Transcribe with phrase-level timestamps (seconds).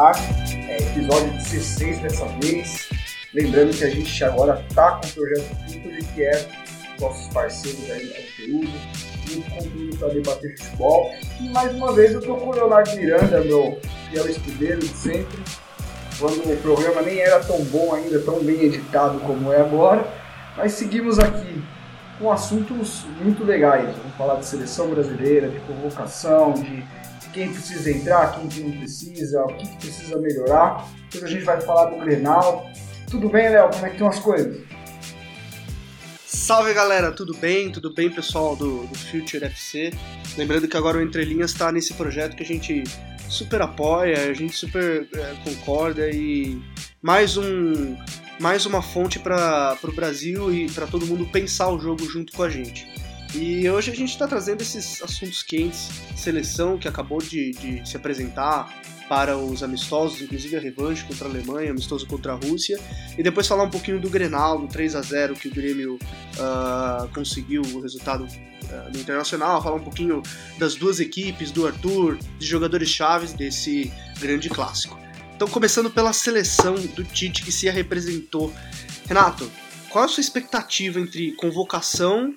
[0.00, 0.14] Ar,
[0.68, 2.88] é, episódio 16 dessa vez.
[3.34, 6.48] Lembrando que a gente agora tá com o projeto Futuri, que é
[6.98, 8.80] nossos parceiros aí no conteúdo,
[9.28, 11.14] muito conteúdo para debater futebol.
[11.40, 13.78] E mais uma vez eu tô com o Leonardo Miranda, meu
[14.10, 15.38] fiel escudeiro de sempre,
[16.18, 20.06] quando o programa nem era tão bom ainda, tão bem editado como é agora.
[20.56, 21.62] Mas seguimos aqui
[22.18, 23.96] com assuntos muito legais.
[23.96, 26.84] Vamos falar de seleção brasileira, de convocação, de
[27.32, 30.88] quem precisa entrar, quem que não precisa, o que, que precisa melhorar.
[31.10, 32.70] Depois a gente vai falar do Grenal.
[33.10, 33.70] Tudo bem, Léo?
[33.70, 34.60] Como é que estão as coisas?
[36.26, 37.70] Salve galera, tudo bem?
[37.70, 39.92] Tudo bem pessoal do, do Future FC?
[40.36, 42.84] Lembrando que agora o Entre Linhas está nesse projeto que a gente
[43.28, 46.60] super apoia, a gente super é, concorda e
[47.02, 47.96] mais um
[48.40, 52.42] mais uma fonte para o Brasil e para todo mundo pensar o jogo junto com
[52.42, 52.88] a gente.
[53.34, 57.96] E hoje a gente está trazendo esses assuntos quentes, seleção que acabou de, de se
[57.96, 58.74] apresentar
[59.08, 62.78] para os amistosos, inclusive a revanche contra a Alemanha, amistoso contra a Rússia,
[63.18, 65.98] e depois falar um pouquinho do Grenal, do 3 a 0 que o Grêmio
[66.38, 68.26] ah, conseguiu o resultado
[68.70, 70.22] ah, no Internacional, falar um pouquinho
[70.58, 74.96] das duas equipes, do Arthur, de jogadores chaves desse grande clássico.
[75.34, 78.52] Então, começando pela seleção do Tite que se representou.
[79.08, 79.50] Renato,
[79.88, 82.32] qual a sua expectativa entre convocação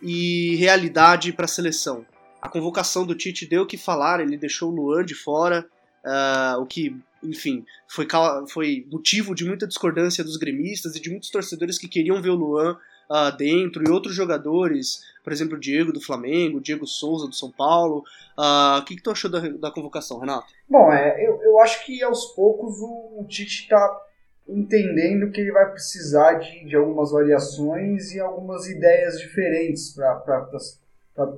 [0.00, 2.06] e realidade para a seleção?
[2.40, 5.66] A convocação do Tite deu o que falar, ele deixou o Luan de fora,
[6.04, 8.06] ah, o que, enfim, foi,
[8.48, 12.34] foi motivo de muita discordância dos gremistas e de muitos torcedores que queriam ver o
[12.34, 12.76] Luan
[13.10, 17.34] ah, dentro e outros jogadores, por exemplo, o Diego do Flamengo, o Diego Souza do
[17.34, 18.04] São Paulo.
[18.36, 20.46] Ah, o que, que tu achou da, da convocação, Renato?
[20.68, 24.00] Bom, é, eu, eu acho que aos poucos o, o Tite está
[24.48, 30.12] entendendo que ele vai precisar de, de algumas variações e algumas ideias diferentes para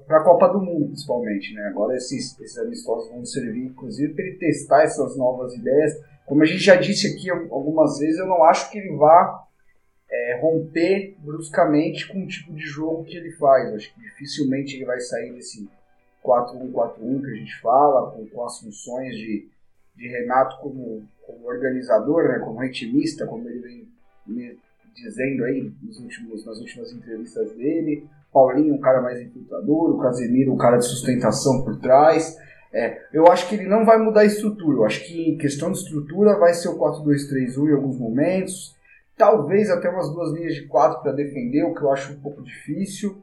[0.08, 1.54] a Copa do Mundo, principalmente.
[1.54, 1.66] Né?
[1.68, 6.00] Agora esses, esses amistosos vão servir, inclusive, para ele testar essas novas ideias.
[6.26, 9.46] Como a gente já disse aqui algumas vezes, eu não acho que ele vá
[10.10, 13.68] é, romper bruscamente com o tipo de jogo que ele faz.
[13.70, 15.68] Eu acho que dificilmente ele vai sair desse
[16.24, 19.48] 4-1-4-1 que a gente fala, com, com as funções de,
[19.96, 23.88] de Renato como, como organizador, né, como ritmista, como ele vem
[24.26, 24.58] me
[24.94, 28.06] dizendo aí nos últimos, nas últimas entrevistas dele.
[28.32, 32.36] Paulinho, um cara mais infiltrador, o Casemiro, um cara de sustentação por trás.
[32.72, 34.78] É, eu acho que ele não vai mudar a estrutura.
[34.78, 38.76] Eu acho que em questão de estrutura vai ser o 4-2-3-1 em alguns momentos.
[39.16, 42.42] Talvez até umas duas linhas de quatro para defender, o que eu acho um pouco
[42.42, 43.22] difícil.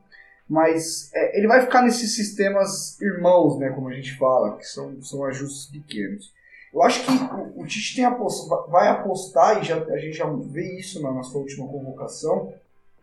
[0.50, 5.02] Mas é, ele vai ficar nesses sistemas irmãos, né, como a gente fala, que são,
[5.02, 6.34] são ajustes pequenos.
[6.74, 10.26] Eu acho que o, o Tite tem apost, vai apostar, e já, a gente já
[10.26, 12.52] vê isso na, na sua última convocação,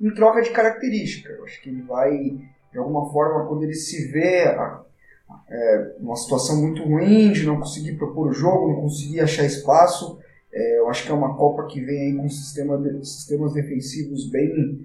[0.01, 1.31] em troca de característica.
[1.31, 2.11] Eu acho que ele vai,
[2.73, 4.83] de alguma forma, quando ele se vê a,
[5.49, 10.19] é, uma situação muito ruim de não conseguir propor o jogo, não conseguir achar espaço,
[10.53, 14.29] é, eu acho que é uma Copa que vem aí com sistema de, sistemas defensivos
[14.29, 14.85] bem,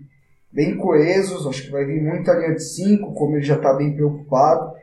[0.51, 3.95] bem coesos, acho que vai vir muita linha de 5, como ele já está bem
[3.95, 4.75] preocupado.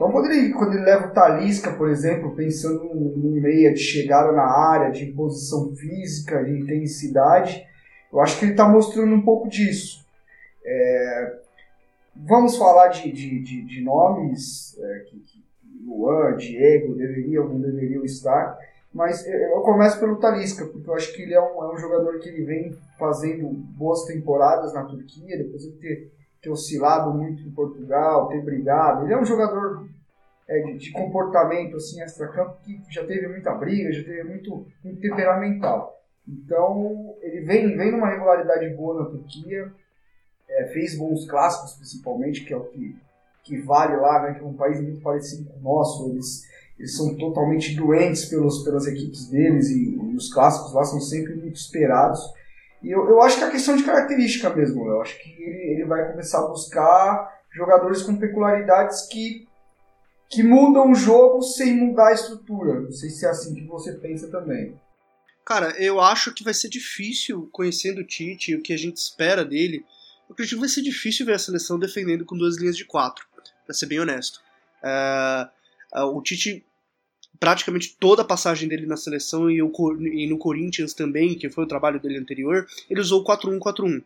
[0.00, 4.32] Então, quando ele, quando ele leva o Talisca, por exemplo, pensando num meia de chegada
[4.32, 7.66] na área, de imposição física, de intensidade,
[8.10, 10.02] eu acho que ele está mostrando um pouco disso.
[10.64, 11.38] É,
[12.16, 15.44] vamos falar de, de, de, de nomes é, que, que
[15.84, 18.56] Luan, Diego deveriam ou não deveriam estar,
[18.94, 22.18] mas eu começo pelo Talisca, porque eu acho que ele é um, é um jogador
[22.20, 27.50] que ele vem fazendo boas temporadas na Turquia, depois de ter, ter oscilado muito em
[27.50, 29.04] Portugal, ter brigado.
[29.04, 29.88] Ele é um jogador
[30.48, 35.00] é, de, de, comportamento assim, extra-campo que já teve muita briga, já teve muito, muito
[35.00, 36.00] temperamental.
[36.26, 39.72] Então, ele vem, vem numa regularidade boa na Turquia,
[40.48, 42.96] é, fez bons clássicos principalmente, que é o que,
[43.42, 46.48] que vale lá, né, que é um país muito parecido com o nosso, eles
[46.80, 51.34] eles são totalmente doentes pelos, pelas equipes deles e, e, os clássicos lá são sempre
[51.34, 52.18] muito esperados.
[52.82, 55.84] E eu, eu acho que é questão de característica mesmo, eu acho que ele, ele
[55.84, 59.46] vai começar a buscar jogadores com peculiaridades que,
[60.28, 62.80] que mudam o jogo sem mudar a estrutura.
[62.80, 64.80] Não sei se é assim que você pensa também.
[65.44, 69.44] Cara, eu acho que vai ser difícil, conhecendo o Tite o que a gente espera
[69.44, 69.84] dele,
[70.28, 73.26] eu acredito que vai ser difícil ver a seleção defendendo com duas linhas de quatro,
[73.66, 74.40] para ser bem honesto.
[74.80, 75.48] É,
[75.94, 76.64] é, o Tite,
[77.40, 79.72] praticamente toda a passagem dele na seleção e, o,
[80.02, 84.02] e, no Corinthians também, que foi o trabalho dele anterior, ele usou o 4-1-4-1.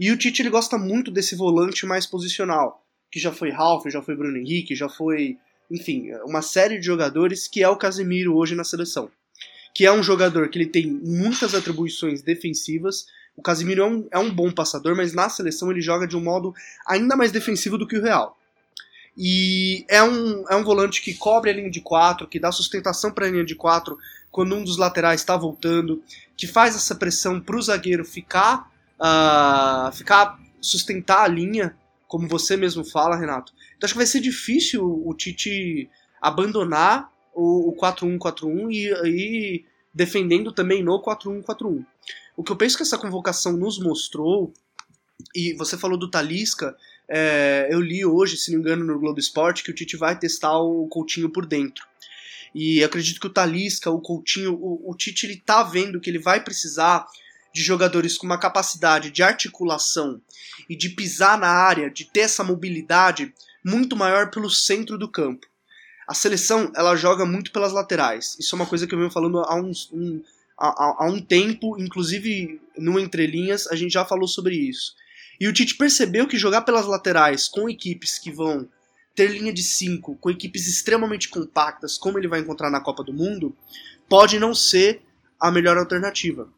[0.00, 2.82] E o Tite ele gosta muito desse volante mais posicional,
[3.12, 5.36] que já foi Ralf, já foi Bruno Henrique, já foi,
[5.70, 9.10] enfim, uma série de jogadores que é o Casemiro hoje na seleção.
[9.74, 13.06] Que é um jogador que ele tem muitas atribuições defensivas.
[13.36, 16.22] O Casemiro é um, é um bom passador, mas na seleção ele joga de um
[16.22, 16.54] modo
[16.86, 18.37] ainda mais defensivo do que o Real.
[19.20, 23.10] E é um, é um volante que cobre a linha de quatro, que dá sustentação
[23.10, 23.98] para a linha de quatro
[24.30, 26.00] quando um dos laterais está voltando,
[26.36, 28.70] que faz essa pressão para o zagueiro ficar,
[29.00, 31.76] uh, ficar sustentar a linha,
[32.06, 33.52] como você mesmo fala, Renato.
[33.76, 35.90] Então acho que vai ser difícil o Tite
[36.22, 41.84] abandonar o, o 4-1-4-1 e, e defendendo também no 4-1-4-1.
[42.36, 44.52] O que eu penso que essa convocação nos mostrou,
[45.34, 46.76] e você falou do Talisca,
[47.08, 50.18] é, eu li hoje, se não me engano, no Globo Esporte, que o Tite vai
[50.18, 51.86] testar o Coutinho por dentro.
[52.54, 56.18] E acredito que o Talisca, o Coutinho, o, o Tite ele tá vendo que ele
[56.18, 57.06] vai precisar
[57.52, 60.20] de jogadores com uma capacidade de articulação
[60.68, 63.32] e de pisar na área, de ter essa mobilidade
[63.64, 65.46] muito maior pelo centro do campo.
[66.06, 68.36] A seleção ela joga muito pelas laterais.
[68.38, 70.22] Isso é uma coisa que eu venho falando há, uns, um,
[70.58, 74.94] há, há um tempo, inclusive no Entrelinhas a gente já falou sobre isso.
[75.40, 78.68] E o Tite percebeu que jogar pelas laterais com equipes que vão
[79.14, 83.12] ter linha de 5, com equipes extremamente compactas, como ele vai encontrar na Copa do
[83.12, 83.56] Mundo,
[84.08, 85.02] pode não ser
[85.40, 86.48] a melhor alternativa.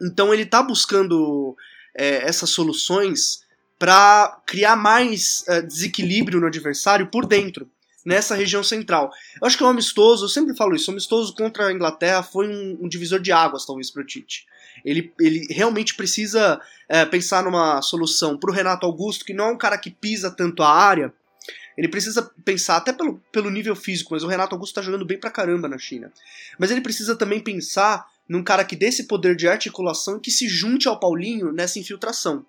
[0.00, 1.56] Então ele está buscando
[1.96, 3.42] é, essas soluções
[3.78, 7.70] para criar mais é, desequilíbrio no adversário por dentro,
[8.04, 9.10] nessa região central.
[9.40, 12.48] Eu acho que o amistoso, eu sempre falo isso, o amistoso contra a Inglaterra foi
[12.48, 14.46] um, um divisor de águas, talvez, para o Tite.
[14.84, 19.52] Ele, ele realmente precisa é, pensar numa solução para o Renato Augusto, que não é
[19.52, 21.12] um cara que pisa tanto a área.
[21.76, 25.18] Ele precisa pensar, até pelo, pelo nível físico, mas o Renato Augusto está jogando bem
[25.18, 26.12] pra caramba na China.
[26.58, 30.30] Mas ele precisa também pensar num cara que dê esse poder de articulação e que
[30.30, 32.44] se junte ao Paulinho nessa infiltração.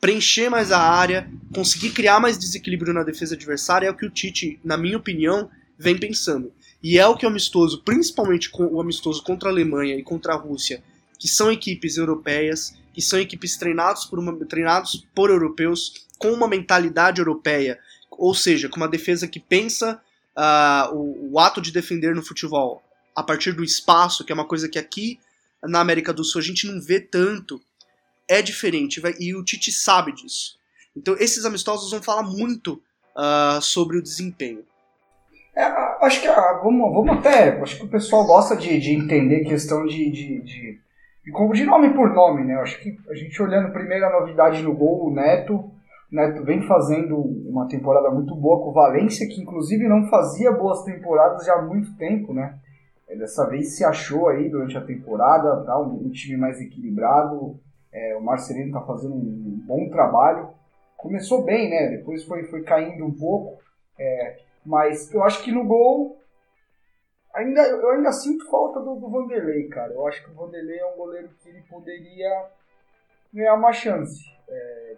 [0.00, 4.10] Preencher mais a área, conseguir criar mais desequilíbrio na defesa adversária é o que o
[4.10, 5.48] Tite, na minha opinião,
[5.78, 6.52] vem pensando.
[6.82, 10.36] E é o que o amistoso, principalmente o amistoso contra a Alemanha e contra a
[10.36, 10.82] Rússia,
[11.18, 16.48] que são equipes europeias, que são equipes treinados por, uma, treinados por europeus, com uma
[16.48, 17.78] mentalidade europeia,
[18.10, 20.00] ou seja, com uma defesa que pensa
[20.36, 22.82] uh, o, o, ato de defender no futebol
[23.14, 25.18] a partir do espaço, que é uma coisa que aqui
[25.62, 27.60] na América do Sul a gente não vê tanto,
[28.28, 30.58] é diferente, e o Tite sabe disso.
[30.96, 32.80] Então esses amistosos vão falar muito
[33.16, 34.64] uh, sobre o desempenho.
[35.56, 35.62] É,
[36.04, 37.60] acho que ah, vamos, vamos até.
[37.60, 40.80] Acho que o pessoal gosta de, de entender questão de, de, de
[41.52, 42.54] de nome por nome, né?
[42.54, 45.54] Eu acho que a gente olhando primeiro a novidade no gol, o Neto.
[45.56, 45.72] O
[46.14, 50.82] Neto vem fazendo uma temporada muito boa com o Valência, que inclusive não fazia boas
[50.82, 52.58] temporadas já há muito tempo, né?
[53.08, 55.78] Dessa vez se achou aí durante a temporada, tá?
[55.78, 57.58] um, um time mais equilibrado.
[57.92, 60.48] É, o Marcelino tá fazendo um bom trabalho.
[60.96, 61.96] Começou bem, né?
[61.96, 63.62] Depois foi, foi caindo um pouco.
[63.98, 66.18] É, mas eu acho que no gol
[67.34, 69.92] Ainda, eu ainda sinto falta do, do Vanderlei, cara.
[69.92, 72.46] Eu acho que o Vanderlei é um goleiro que ele poderia
[73.32, 74.22] ganhar uma chance.
[74.48, 74.96] É,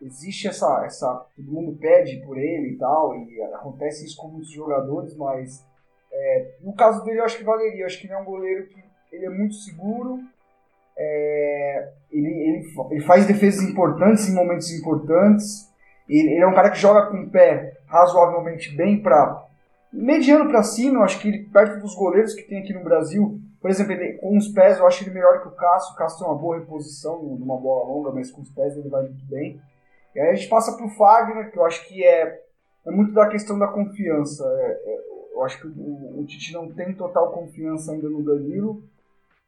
[0.00, 1.26] existe essa, essa.
[1.34, 5.66] Todo mundo pede por ele e tal, e acontece isso com muitos jogadores, mas
[6.12, 7.82] é, no caso dele eu acho que valeria.
[7.82, 10.20] Eu acho que ele é um goleiro que ele é muito seguro.
[10.96, 15.68] É, ele, ele, ele faz defesas importantes em momentos importantes.
[16.08, 19.49] Ele, ele é um cara que joga com o pé razoavelmente bem para
[19.92, 23.40] mediano para cima, eu acho que ele, perto dos goleiros que tem aqui no Brasil,
[23.60, 25.92] por exemplo, ele, com os pés eu acho ele melhor que o Cássio.
[25.92, 29.02] O Cássio tem uma boa reposição numa bola longa, mas com os pés ele vai
[29.02, 29.60] muito bem.
[30.14, 32.42] E aí a gente passa pro Fagner, que eu acho que é,
[32.86, 34.44] é muito da questão da confiança.
[34.44, 35.00] É, é,
[35.34, 38.82] eu acho que o, o, Tite não tem total confiança ainda no Danilo.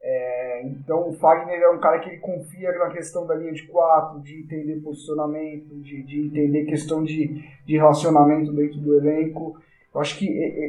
[0.04, 3.66] É, então o Fagner é um cara que ele confia na questão da linha de
[3.66, 9.58] quatro, de entender posicionamento, de, de entender questão de, de relacionamento dentro do elenco.
[9.94, 10.26] Eu acho que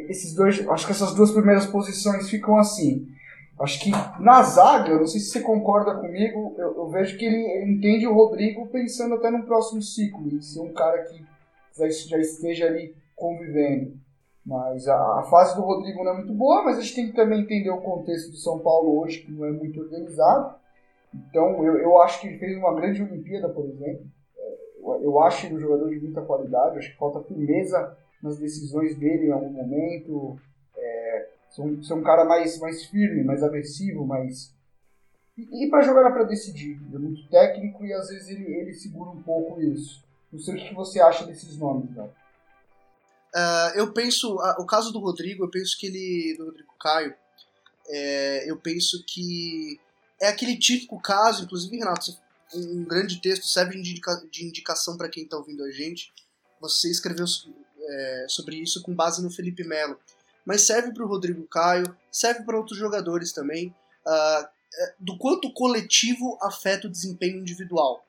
[0.09, 3.07] esses dois, acho que essas duas primeiras posições ficam assim.
[3.59, 7.37] Acho que na zaga, não sei se você concorda comigo, eu, eu vejo que ele,
[7.37, 11.23] ele, entende o Rodrigo pensando até no próximo ciclo, e ser um cara que
[11.77, 13.93] já, já esteja ali convivendo.
[14.45, 17.15] Mas a, a, fase do Rodrigo não é muito boa, mas a gente tem que
[17.15, 20.55] também entender o contexto do São Paulo hoje, que não é muito organizado.
[21.13, 24.05] Então eu, eu acho que ele fez uma grande Olimpíada, por exemplo.
[24.37, 28.37] É, eu, eu acho ele um jogador de muita qualidade, acho que falta firmeza nas
[28.37, 30.39] decisões dele em algum momento.
[30.75, 34.51] É, sou um cara mais, mais firme, mais agressivo, mais,
[35.37, 38.73] E, e para jogar para decidir, ele é muito técnico e às vezes ele, ele
[38.73, 40.01] segura um pouco isso.
[40.31, 42.09] Não sei o que você acha desses nomes, né?
[43.35, 47.15] Uh, eu penso, uh, o caso do Rodrigo, eu penso que ele, do Rodrigo Caio,
[47.87, 49.79] é, eu penso que
[50.21, 52.15] é aquele típico caso, inclusive, Renato,
[52.55, 56.13] um grande texto serve de, indica, de indicação para quem está ouvindo a gente.
[56.61, 57.25] Você escreveu
[57.89, 59.99] é, sobre isso com base no Felipe Melo.
[60.45, 63.73] Mas serve para o Rodrigo Caio, serve para outros jogadores também,
[64.05, 64.47] uh,
[64.99, 68.05] do quanto o coletivo afeta o desempenho individual.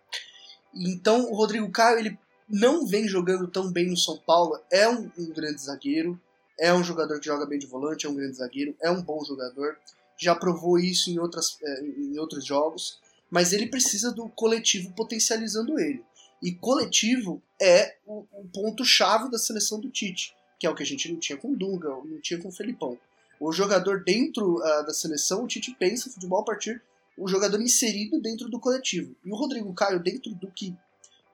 [0.74, 5.10] Então, o Rodrigo Caio, ele não vem jogando tão bem no São Paulo, é um,
[5.16, 6.20] um grande zagueiro,
[6.58, 9.24] é um jogador que joga bem de volante, é um grande zagueiro, é um bom
[9.24, 9.78] jogador,
[10.18, 12.98] já provou isso em, outras, é, em outros jogos,
[13.30, 16.04] mas ele precisa do coletivo potencializando ele.
[16.44, 20.86] E coletivo é o, o ponto-chave da seleção do Tite, que é o que a
[20.86, 22.98] gente não tinha com o Dunga, não tinha com o Felipão.
[23.40, 26.82] O jogador dentro uh, da seleção, o Tite pensa futebol a partir
[27.16, 29.16] o jogador inserido dentro do coletivo.
[29.24, 30.76] E o Rodrigo Caio, dentro do que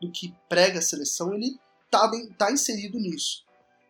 [0.01, 1.59] do que prega a seleção, ele
[1.91, 3.45] tá, tá inserido nisso.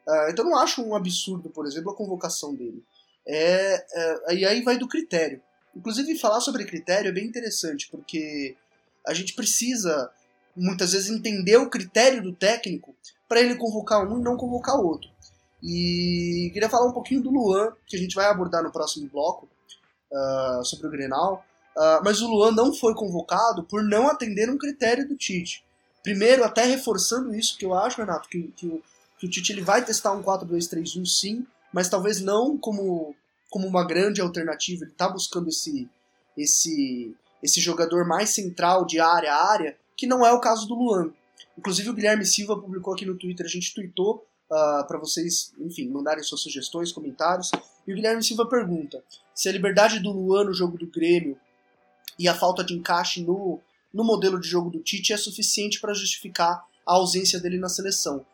[0.08, 2.82] Uh, então não acho um absurdo, por exemplo, a convocação dele.
[3.26, 5.40] É, é, e aí vai do critério.
[5.76, 8.56] Inclusive, falar sobre critério é bem interessante, porque
[9.06, 10.10] a gente precisa,
[10.57, 12.95] muitas vezes, entender o critério do técnico
[13.28, 15.09] para ele convocar um e não convocar outro.
[15.62, 19.49] E queria falar um pouquinho do Luan, que a gente vai abordar no próximo bloco,
[20.11, 21.45] uh, sobre o Grenal.
[21.76, 25.64] Uh, mas o Luan não foi convocado por não atender um critério do Tite.
[26.02, 28.83] Primeiro, até reforçando isso que eu acho, Renato, que, que, o,
[29.19, 33.14] que o Tite ele vai testar um 4-2-3-1 sim, mas talvez não como,
[33.50, 34.85] como uma grande alternativa.
[34.85, 35.88] Ele está buscando esse,
[36.37, 40.75] esse, esse jogador mais central de área a área, que não é o caso do
[40.75, 41.12] Luan.
[41.59, 45.52] Inclusive o Guilherme Silva publicou aqui no Twitter, a gente tweetou uh, ah, para vocês,
[45.59, 47.50] enfim, mandarem suas sugestões, comentários.
[47.87, 49.04] E o Guilherme Silva pergunta
[49.35, 51.38] se a liberdade do Luan no jogo do Grêmio
[52.19, 53.61] e a falta de encaixe no,
[53.92, 58.25] no modelo de jogo do Tite é suficiente para justificar a ausência dele na seleção.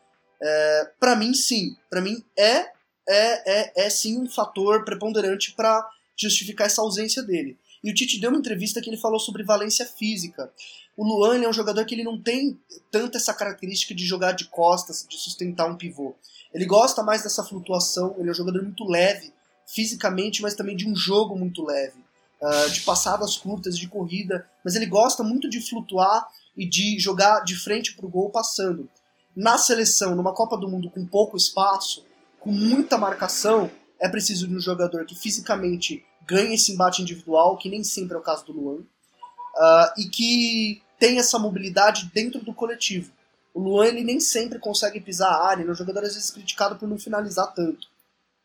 [0.41, 1.75] É, para mim, sim.
[1.89, 2.71] Para mim, é, é,
[3.09, 7.57] é, é sim um fator preponderante para justificar essa ausência dele.
[7.83, 10.49] E o Tite deu uma entrevista que ele falou sobre valência física.
[10.97, 14.45] O Luan é um jogador que ele não tem tanta essa característica de jogar de
[14.45, 16.15] costas, de sustentar um pivô.
[16.51, 19.31] Ele gosta mais dessa flutuação, ele é um jogador muito leve
[19.67, 21.99] fisicamente, mas também de um jogo muito leve
[22.41, 26.27] uh, de passadas curtas, de corrida, mas ele gosta muito de flutuar
[26.57, 28.89] e de jogar de frente para o gol passando.
[29.35, 32.03] Na seleção, numa Copa do Mundo com pouco espaço,
[32.39, 37.69] com muita marcação, é preciso de um jogador que fisicamente ganhe esse embate individual, que
[37.69, 42.53] nem sempre é o caso do Luan, uh, e que tem essa mobilidade dentro do
[42.53, 43.11] coletivo.
[43.53, 46.29] O Luan ele nem sempre consegue pisar a área, ele é um jogador às vezes
[46.29, 47.87] criticado por não finalizar tanto.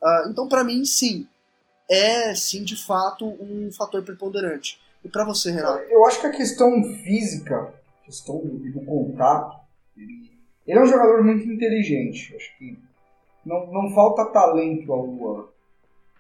[0.02, 1.26] Uh, então, para mim, sim,
[1.90, 4.80] é, sim, de fato, um fator preponderante.
[5.04, 5.82] E para você, Renato?
[5.90, 9.60] Eu acho que a questão física, questão do, contato,
[9.96, 10.30] ele,
[10.66, 12.34] ele, é um jogador muito inteligente.
[12.34, 12.78] Acho que
[13.44, 15.44] não, não falta talento ao Luan.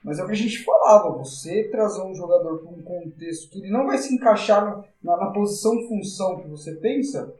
[0.04, 3.60] Mas é o que a gente falava, você trazer um jogador para um contexto que
[3.60, 7.32] ele não vai se encaixar na, na posição função que você pensa,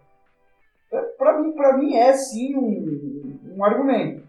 [0.93, 4.25] é, para mim, mim é sim um, um argumento.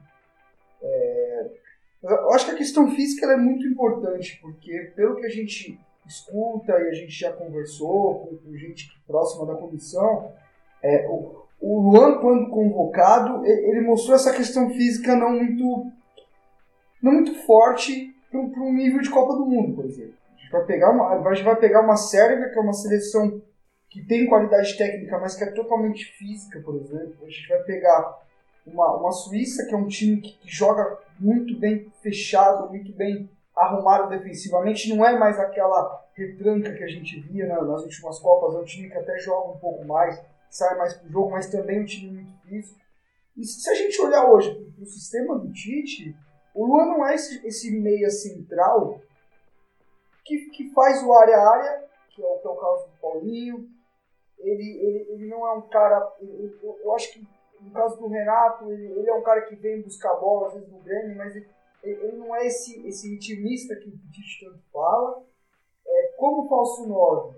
[0.81, 1.49] É,
[2.03, 6.73] eu acho que a questão física é muito importante, porque pelo que a gente escuta
[6.73, 10.31] e a gente já conversou com, com gente próxima da comissão,
[10.81, 15.91] é, o, o Luan, quando convocado, ele mostrou essa questão física não muito,
[17.01, 18.12] não muito forte
[18.49, 20.13] para um nível de Copa do Mundo, por exemplo.
[20.35, 23.41] A gente vai pegar uma, a gente vai pegar uma Sérvia, que é uma seleção
[23.89, 27.15] que tem qualidade técnica, mas que é totalmente física, por exemplo.
[27.23, 28.21] A gente vai pegar
[28.65, 33.29] uma, uma Suíça, que é um time que, que joga muito bem fechado, muito bem
[33.55, 34.89] arrumado defensivamente.
[34.93, 38.55] Não é mais aquela retranca que a gente via nas últimas Copas.
[38.55, 41.77] É um time que até joga um pouco mais, sai mais pro jogo, mas também
[41.77, 42.79] é um time muito físico.
[43.37, 46.15] E se a gente olhar hoje para o sistema do Tite,
[46.53, 49.01] o Luan não é esse, esse meia central
[50.23, 53.69] que, que faz o área-área, que, é o, que é o caso do Paulinho.
[54.39, 56.13] Ele, ele, ele não é um cara.
[56.21, 57.27] Eu, eu, acho que
[57.61, 60.69] no caso do Renato, ele, ele, é um cara que vem buscar bola, às vezes
[60.69, 61.47] no Grêmio, mas ele,
[61.83, 65.23] ele não é esse, esse intimista que o Tite tanto fala.
[65.85, 67.37] É, como falso 9,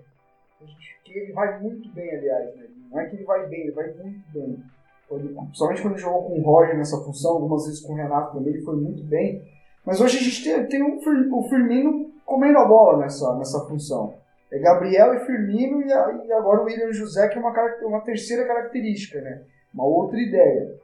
[1.04, 2.68] que ele vai muito bem, aliás, né?
[2.90, 4.62] não é que ele vai bem, ele vai muito bem.
[5.08, 8.64] Principalmente quando jogou com o Roger nessa função, algumas vezes com o Renato também, ele
[8.64, 9.42] foi muito bem.
[9.84, 10.98] Mas hoje a gente tem, tem um,
[11.38, 14.14] o Firmino comendo a bola nessa, nessa função.
[14.50, 18.00] É Gabriel e Firmino e, a, e agora o William José, que é uma, uma
[18.00, 19.42] terceira característica, né?
[19.72, 20.74] uma outra ideia.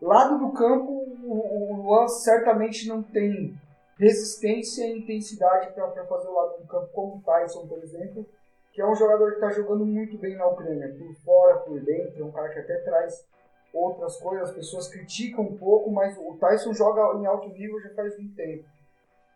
[0.00, 3.54] Lado do campo, o Luan certamente não tem
[3.98, 8.26] resistência e intensidade para fazer o lado do campo, como o Tyson, por exemplo.
[8.72, 12.20] que é um jogador que está jogando muito bem na Ucrânia, por fora, por dentro,
[12.20, 13.24] é um cara que até traz
[13.72, 17.90] outras coisas, as pessoas criticam um pouco, mas o Tyson joga em alto nível já
[17.94, 18.64] faz muito tempo.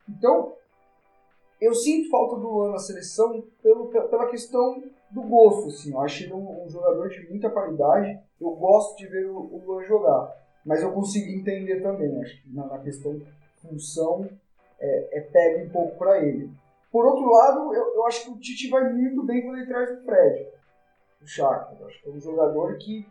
[0.08, 0.54] Então,
[1.60, 6.24] eu sinto falta do Luan na seleção pelo, pela questão do gosto, assim, eu acho
[6.24, 10.36] ele um, um jogador de muita qualidade, eu gosto de ver o, o Luan jogar,
[10.64, 13.20] mas eu consigo entender também, acho que na, na questão
[13.62, 14.28] função
[14.78, 16.50] é, é pega um pouco para ele.
[16.90, 19.90] Por outro lado, eu, eu, acho que o Tite vai muito bem quando ele traz
[19.90, 20.48] o Fred,
[21.22, 21.86] o Shakhtar.
[21.86, 23.06] Acho que é um jogador que,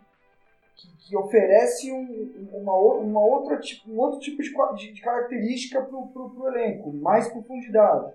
[0.76, 6.48] que, que oferece um, uma, uma outra, um outro tipo de, de, característica para o
[6.48, 8.12] elenco, mais profundidade.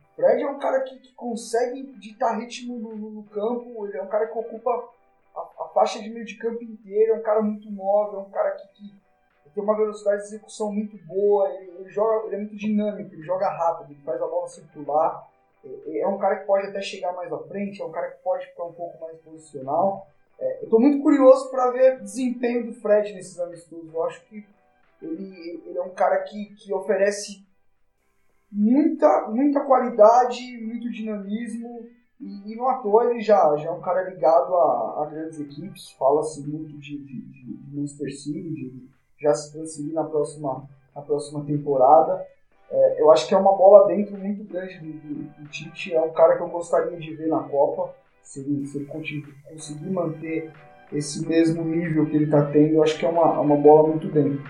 [0.00, 3.98] O Fred é um cara que, que consegue ditar ritmo no, no, no, campo, ele
[3.98, 4.88] é um cara que ocupa
[5.34, 8.30] a, a, faixa de meio de campo inteiro, é um cara muito móvel, é um
[8.30, 12.38] cara que, que tem uma velocidade de execução muito boa, ele, ele, joga, ele é
[12.38, 15.28] muito dinâmico, ele joga rápido, ele faz a bola circular.
[15.64, 18.22] É, é um cara que pode até chegar mais à frente, é um cara que
[18.22, 20.06] pode ficar um pouco mais posicional.
[20.42, 23.94] É, eu estou muito curioso para ver o desempenho do Fred nesses amistosos.
[23.94, 24.44] Eu acho que
[25.00, 27.46] ele, ele é um cara que, que oferece
[28.50, 31.86] muita, muita qualidade, muito dinamismo.
[32.20, 35.92] E, e ator ele já, já é um cara ligado a, a grandes equipes.
[35.92, 38.88] Fala-se muito de, de, de Manchester City, de
[39.20, 42.26] já se transferir na próxima, na próxima temporada.
[42.68, 45.94] É, eu acho que é uma bola dentro muito grande do, do, do, Tite.
[45.94, 47.94] É um cara que eu gostaria de ver na Copa.
[48.22, 50.52] Se ele, se ele conseguir manter
[50.92, 54.08] esse mesmo nível que ele está tendo, eu acho que é uma, uma bola muito
[54.08, 54.42] dentro.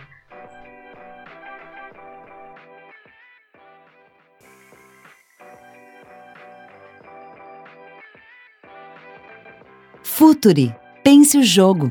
[10.03, 10.75] Futuri.
[11.03, 11.91] Pense o jogo.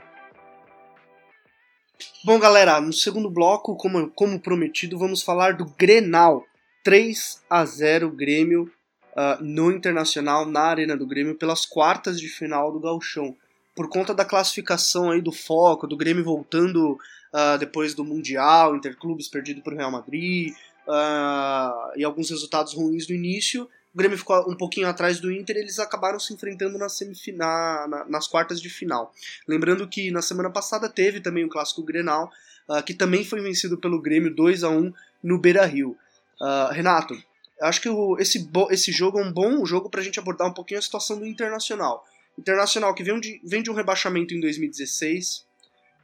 [2.23, 6.45] Bom, galera, no segundo bloco, como, como prometido, vamos falar do Grenal.
[6.83, 8.71] 3 a 0 Grêmio
[9.11, 13.35] uh, no Internacional, na Arena do Grêmio, pelas quartas de final do Gauchão.
[13.75, 19.27] Por conta da classificação aí do foco, do Grêmio voltando uh, depois do Mundial, Interclubes
[19.27, 20.53] perdido para o Real Madrid,
[20.87, 25.57] uh, e alguns resultados ruins no início, o Grêmio ficou um pouquinho atrás do Inter,
[25.57, 29.13] eles acabaram se enfrentando na semifinal, na, nas quartas de final.
[29.47, 32.31] Lembrando que na semana passada teve também o clássico Grenal,
[32.69, 35.97] uh, que também foi vencido pelo Grêmio 2 a 1 no Beira-Rio.
[36.39, 37.21] Uh, Renato,
[37.61, 40.53] acho que o, esse, esse jogo é um bom jogo para a gente abordar um
[40.53, 42.03] pouquinho a situação do Internacional.
[42.37, 45.45] Internacional que vem de, vem de um rebaixamento em 2016,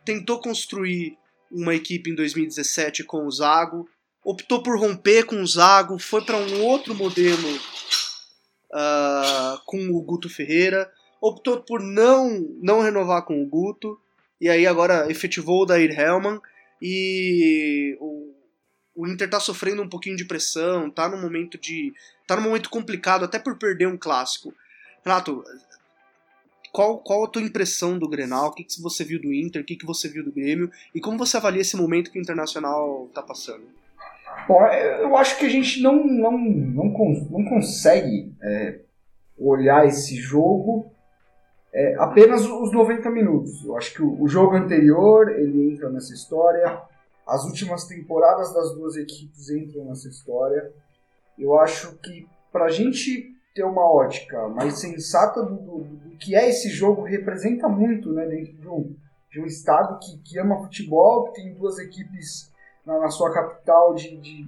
[0.06, 1.17] tentou construir
[1.52, 3.89] uma equipe em 2017 com o Zago,
[4.24, 7.56] optou por romper com o Zago, foi para um outro modelo
[8.74, 10.91] uh, com o Guto Ferreira,
[11.22, 14.00] optou por não não renovar com o Guto
[14.39, 16.39] e aí agora efetivou o Dair Hellman
[16.82, 18.37] e o,
[18.98, 21.94] o Inter tá sofrendo um pouquinho de pressão, tá num momento de
[22.26, 24.52] tá num momento complicado até por perder um clássico.
[25.06, 25.44] Renato,
[26.74, 28.48] qual, qual a tua impressão do Grenal?
[28.48, 29.62] O que, que você viu do Inter?
[29.62, 30.72] O que, que você viu do Grêmio?
[30.94, 33.64] E como você avalia esse momento que o Internacional tá passando?
[34.48, 36.86] Bom, é, eu acho que a gente não, não, não,
[37.30, 38.80] não consegue é,
[39.38, 40.92] olhar esse jogo
[41.74, 43.64] é, apenas os 90 minutos.
[43.64, 46.82] Eu acho que o, o, jogo anterior ele entra nessa história,
[47.28, 50.72] as últimas temporadas das duas equipes entram nessa história.
[51.38, 56.36] Eu acho que para a gente ter uma ótica mais sensata do, do, do, que
[56.36, 58.96] é esse jogo, representa muito né, dentro de um,
[59.32, 62.52] de um estado que, que ama futebol, que tem duas equipes
[62.86, 64.48] na, na sua capital de, de,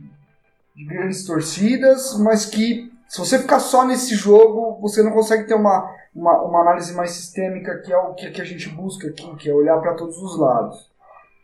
[0.76, 5.56] de, grandes torcidas, mas que se você ficar só nesse jogo, você não consegue ter
[5.56, 9.50] uma, uma, uma análise mais sistêmica, que é o que, a gente busca aqui, que
[9.50, 10.89] é olhar para todos os lados.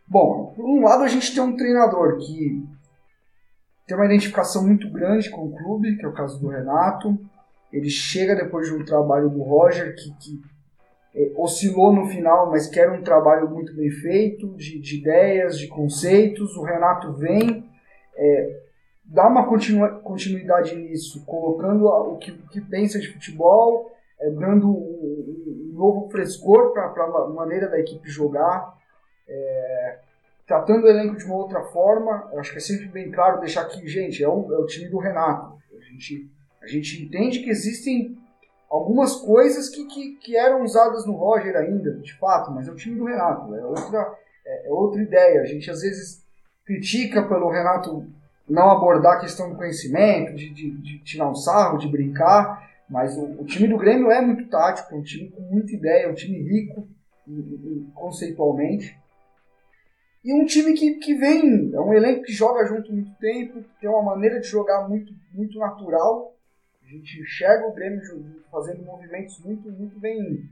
[0.08, 2.64] Bom, por um lado a gente tem um treinador que
[3.88, 7.18] tem uma identificação muito grande com o clube, que é o caso do Renato.
[7.72, 10.42] Ele chega depois de um trabalho do Roger, que, que
[11.16, 15.58] é, oscilou no final, mas que era um trabalho muito bem feito, de, de ideias,
[15.58, 16.56] de conceitos.
[16.56, 17.70] O Renato vem,
[18.16, 18.60] é,
[19.04, 24.68] dá uma continua, continuidade nisso, colocando o que, o que pensa de futebol, é, dando
[24.68, 28.76] um, um, novo frescor para a maneira da equipe jogar,
[29.28, 30.00] é,
[30.48, 32.30] tratando o elenco de uma outra forma.
[32.38, 34.98] Acho que é sempre bem claro deixar que, gente, é o, é o time do
[34.98, 35.58] Renato.
[35.76, 36.30] A gente,
[36.62, 38.18] a gente entende que existem
[38.70, 42.76] algumas coisas que, que, que, eram usadas no Roger ainda, de fato, mas é o
[42.76, 45.42] time do Renato, é outra, é, é outra ideia.
[45.42, 46.24] A gente às vezes
[46.66, 48.06] critica pelo Renato
[48.48, 53.18] não abordar a questão do conhecimento, de, de, de tirar um sarro, de brincar, mas
[53.18, 56.12] o, o, time do Grêmio é muito tático, é um time com muita ideia, é
[56.12, 56.88] um time rico
[57.94, 58.98] conceitualmente.
[60.26, 63.88] E um time que, que vem, é um elenco que joga junto muito tempo, tem
[63.88, 66.34] uma maneira de jogar muito, muito natural,
[66.84, 68.02] A gente enxerga o Grêmio
[68.52, 70.50] fazendo movimentos muito, muito bem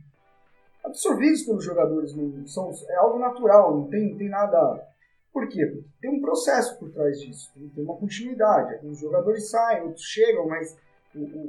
[0.83, 2.13] absorvidos pelos jogadores.
[2.45, 4.87] São, é algo natural, não tem, tem nada.
[5.33, 5.83] Por quê?
[5.99, 8.75] Tem um processo por trás disso, tem, uma continuidade.
[8.75, 10.77] Alguns jogadores saem, outros chegam, mas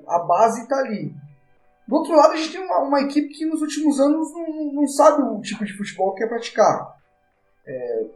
[0.07, 1.15] a base está ali.
[1.87, 4.89] Do outro lado, a gente tem uma, uma equipe que nos últimos anos não, não-
[4.89, 6.94] sabe o tipo de futebol que quer praticar.
[7.67, 8.07] É,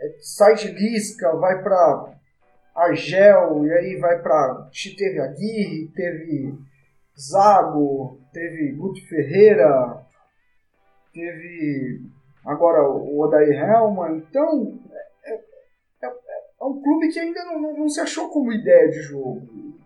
[0.00, 2.14] é, Lisca, vai para
[2.74, 4.68] Argel, e aí vai para.
[4.96, 6.54] Teve Aguirre, teve
[7.18, 10.02] Zago, teve Guto Ferreira,
[11.12, 12.00] teve
[12.44, 14.18] agora o Odair Helman.
[14.18, 14.78] Então,
[15.24, 19.00] é, é- é- um clube que ainda não, não- não se achou como ideia de
[19.02, 19.42] jogo.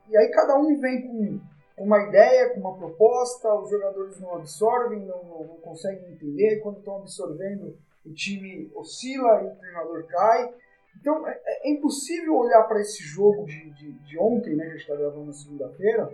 [0.09, 1.40] E aí cada um vem com
[1.76, 6.61] com uma ideia, com uma proposta, os jogadores não absorvem, não, não- não conseguem entender.
[6.61, 10.55] Quando estão absorvendo, o time oscila e o treinador cai.
[11.01, 14.73] Então é, é impossível olhar para esse jogo de, de, de ontem, né, que a
[14.75, 16.12] gente está gravando na segunda-feira,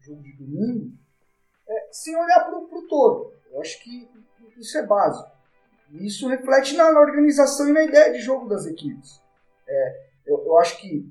[0.00, 0.92] jogo de domingo,
[1.68, 3.32] é, sem olhar para o todo.
[3.50, 4.08] Eu acho que
[4.56, 5.30] isso é básico.
[5.90, 9.20] E isso reflete na, na organização e na ideia de jogo das equipes.
[9.66, 11.08] É, eu, eu acho que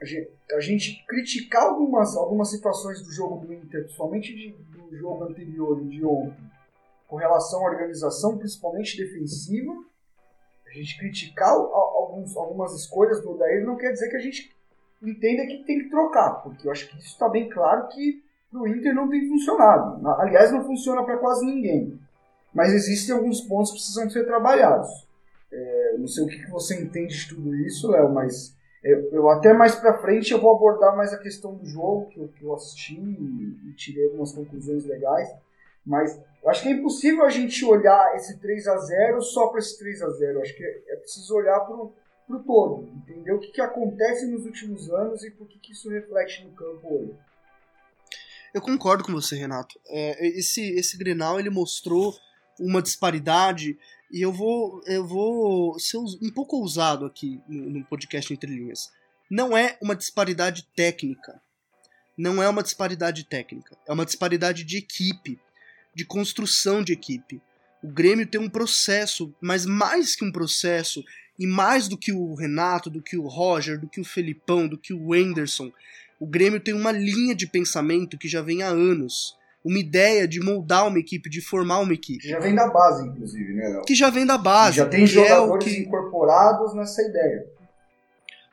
[0.00, 4.96] a gente, a gente criticar algumas, algumas situações do jogo do Inter, principalmente de- do
[4.96, 6.42] jogo anterior e de ontem,
[7.12, 9.70] com relação à organização, principalmente defensiva,
[10.66, 14.50] a gente criticar al- alguns, algumas escolhas do Odair não quer dizer que a gente
[15.02, 18.66] entenda que tem que trocar, porque eu acho que isso está bem claro que pro
[18.66, 20.00] Inter não tem funcionado.
[20.00, 22.00] Na- Aliás, não funciona para quase ninguém.
[22.54, 24.88] Mas existem alguns pontos que precisam ser trabalhados.
[25.52, 29.52] É, não sei o que você entende de tudo isso, Léo, mas eu, eu até
[29.52, 32.54] mais pra frente eu vou abordar mais a questão do jogo que eu, que eu
[32.54, 35.28] assisti e, e tirei algumas conclusões legais.
[35.84, 39.58] Mas eu acho que é impossível a gente olhar esse 3 a 0 só para
[39.58, 41.94] esse 3 a 0 Eu acho que é, é preciso olhar pro,
[42.26, 45.90] pro todo, entender o que, que acontece nos últimos anos e por que, que isso
[45.90, 47.14] reflete no campo hoje.
[48.54, 49.80] Eu concordo com você, Renato.
[49.88, 52.14] É, esse, esse Grenal ele mostrou
[52.60, 53.78] uma disparidade
[54.10, 58.92] e eu vou, eu vou ser um pouco ousado aqui no, no podcast Entre Linhas.
[59.30, 61.40] Não é uma disparidade técnica.
[62.16, 63.74] Não é uma disparidade técnica.
[63.88, 65.40] É uma disparidade de equipe,
[65.94, 67.40] de construção de equipe.
[67.82, 71.02] O Grêmio tem um processo, mas mais que um processo,
[71.38, 74.78] e mais do que o Renato, do que o Roger, do que o Felipão, do
[74.78, 75.72] que o Wenderson,
[76.20, 79.36] o Grêmio tem uma linha de pensamento que já vem há anos.
[79.64, 82.28] Uma ideia de moldar uma equipe, de formar uma equipe.
[82.28, 83.84] Já vem da base, inclusive, né, Léo?
[83.84, 84.76] Que já vem da base.
[84.76, 87.46] Já tem é jogadores que, incorporados nessa ideia.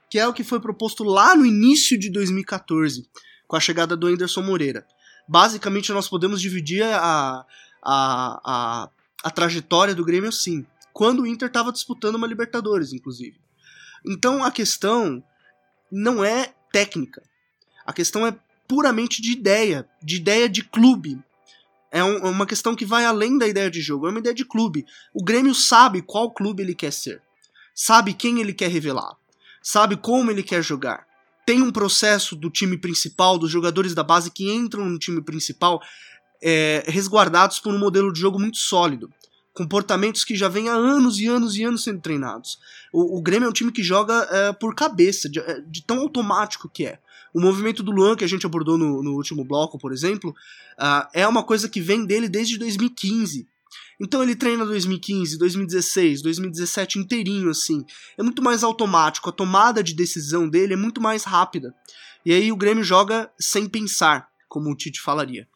[0.10, 3.08] que é o que foi proposto lá no início de 2014,
[3.48, 4.86] com a chegada do Anderson Moreira.
[5.30, 7.46] Basicamente, nós podemos dividir a,
[7.84, 8.90] a, a,
[9.24, 10.66] a trajetória do Grêmio assim.
[10.92, 13.40] Quando o Inter estava disputando uma Libertadores, inclusive.
[14.04, 15.24] Então a questão
[15.92, 17.22] não é técnica.
[17.86, 18.36] A questão é
[18.68, 21.22] puramente de ideia, de ideia de clube.
[21.92, 24.46] É um- uma questão que vai além da ideia de jogo, é uma ideia de
[24.46, 24.84] clube.
[25.14, 27.22] O Grêmio sabe qual clube ele quer ser,
[27.76, 29.16] sabe quem ele quer revelar,
[29.62, 31.08] sabe como ele quer jogar.
[31.50, 35.82] Tem um processo do time principal, dos jogadores da base que entram no time principal,
[36.44, 39.12] é, resguardados por um modelo de jogo muito sólido.
[39.52, 42.60] Comportamentos que já vêm há anos e anos e anos sendo treinados.
[42.94, 45.98] O, o Grêmio é um time que joga é, por cabeça, de, é, de tão
[46.02, 47.00] automático que é.
[47.34, 50.36] O movimento do Luan, que a gente abordou no, no último bloco, por exemplo,
[50.78, 53.48] ah, é uma coisa que vem dele desde 2015.
[54.00, 57.84] Então ele treina 2015, 2016, 2017 inteirinho, assim.
[58.18, 61.74] É muito mais automático, a tomada de decisão dele é muito mais rápida.
[62.26, 65.48] E aí o Grêmio joga sem pensar, como o Tite falaria.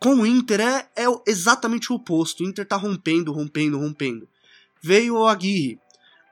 [0.00, 2.42] Com o Inter é, é exatamente o oposto.
[2.42, 4.26] O Inter tá rompendo, rompendo, rompendo.
[4.82, 5.78] Veio o Aguirre.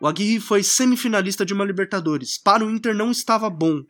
[0.01, 2.39] O Aguirre foi semifinalista de uma Libertadores.
[2.39, 3.85] Para o Inter não estava bom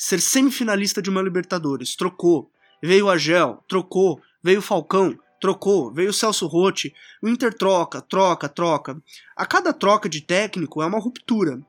[0.00, 1.94] ser semifinalista de uma Libertadores.
[1.94, 2.50] Trocou.
[2.82, 4.18] Veio o Agel, trocou.
[4.42, 5.92] Veio o Falcão, trocou.
[5.92, 6.94] Veio o Celso Rotti.
[7.22, 9.02] O Inter troca, troca, troca.
[9.36, 11.60] A cada troca de técnico é uma ruptura.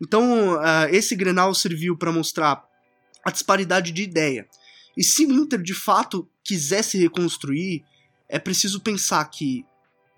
[0.00, 2.64] Então, ah, esse Grenal serviu para mostrar
[3.24, 4.46] a disparidade de ideia.
[4.96, 7.84] E se o Inter de fato quiser se reconstruir,
[8.28, 9.64] é preciso pensar que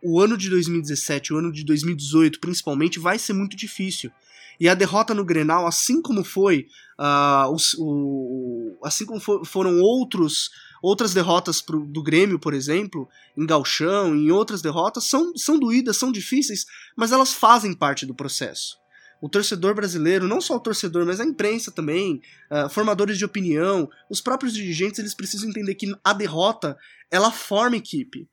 [0.03, 4.11] o ano de 2017, o ano de 2018 principalmente, vai ser muito difícil.
[4.61, 6.67] E a derrota no Grenal, assim como foi,
[7.53, 10.51] os- o- assim como fo- foram outros,
[10.83, 15.97] outras derrotas pro- do Grêmio, por exemplo, em Galchão, em outras derrotas, são, são doídas,
[15.97, 18.79] são difíceis, mas elas fazem parte do processo.
[19.21, 23.91] O torcedor brasileiro, não só o torcedor, mas a imprensa também, ah, formadores de opinião,
[24.09, 26.77] os próprios dirigentes, eles precisam entender que a derrota,
[27.11, 28.29] ela forma equipe.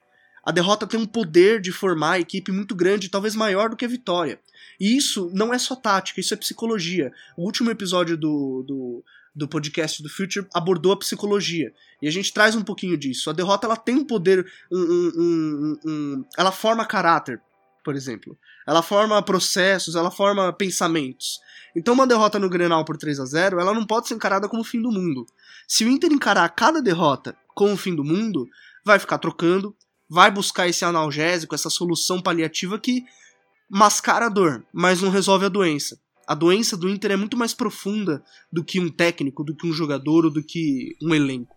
[0.45, 3.83] A derrota tem um poder de formar a equipe muito grande, talvez maior do que
[3.83, 4.39] a vitória.
[4.79, 7.11] E isso não é só tática, isso é psicologia.
[7.35, 9.03] O último episódio do, do,
[9.35, 11.73] do podcast do Future abordou a psicologia.
[12.01, 13.29] E a gente traz um pouquinho disso.
[13.29, 14.49] A derrota ela tem um poder.
[14.71, 17.41] Um, um, um, ela forma caráter,
[17.83, 18.37] por exemplo.
[18.65, 21.39] Ela forma processos, ela forma pensamentos.
[21.75, 24.61] Então uma derrota no Grenal por 3 a 0 ela não pode ser encarada como
[24.61, 25.25] o fim do mundo.
[25.67, 28.47] Se o Inter encarar cada derrota como o fim do mundo,
[28.85, 29.75] vai ficar trocando,
[30.09, 33.03] vai buscar esse analgésico, essa solução paliativa que
[33.69, 35.99] mascara a dor, mas não resolve a doença.
[36.27, 39.71] A doença do Inter é muito mais profunda do que um técnico, do que um
[39.71, 41.55] jogador ou do que um elenco.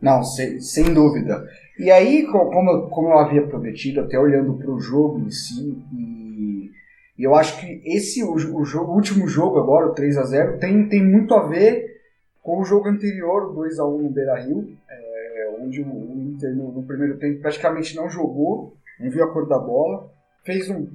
[0.00, 1.48] Não, sem, sem dúvida.
[1.78, 5.80] E aí, como eu, como eu havia prometido, até olhando para o jogo em si,
[5.92, 6.70] e,
[7.18, 10.24] e, eu acho que esse o, o, jogo, o último jogo agora, o 3 a
[10.24, 12.00] 0 tem, tem muito a ver
[12.42, 16.54] com o jogo anterior, o 2 a 1 no Beira-Rio, é, onde o, o Inter
[16.54, 20.10] no, no, primeiro tempo praticamente não jogou, não viu a cor da bola,
[20.44, 20.88] fez um,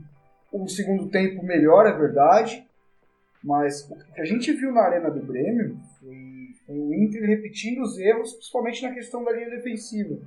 [0.53, 2.66] um segundo tempo melhor, é verdade,
[3.43, 7.97] mas o que a gente viu na arena do Grêmio foi, o Inter repetindo os
[7.97, 10.17] erros, principalmente na questão da linha defensiva.